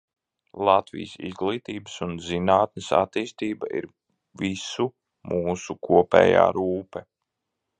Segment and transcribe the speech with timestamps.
[0.67, 3.87] Latvijas izglītības un zinātnes attīstība ir
[4.43, 4.89] visu
[5.35, 7.05] mūsu kopējā rūpe.